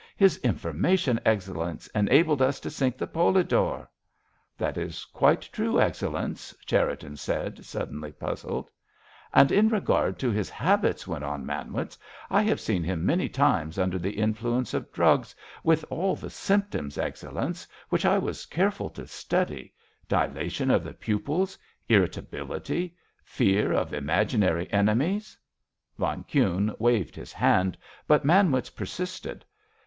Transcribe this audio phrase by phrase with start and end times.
[0.17, 3.87] His information, Excellenz, enabled us to sink the Polidor."
[4.57, 8.71] "That is quite true, Excellenz," Cherriton said, suddenly puzzled.
[9.31, 11.99] "And in regard to his habits," went on Manwitz,
[12.31, 16.97] "I have seen him many times under the influence of drugs, with all the symptoms,
[16.97, 25.37] Excellenz, which I was careful to study—dilation of the pupils, irritability, fear of imaginary enemies——"
[25.99, 27.77] Von Kuhne waved his hand,
[28.07, 29.45] but Manwitz persisted.